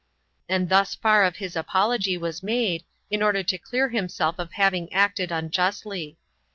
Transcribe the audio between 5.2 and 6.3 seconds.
unjustly.